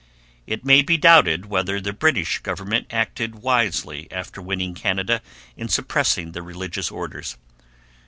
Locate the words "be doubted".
0.81-1.45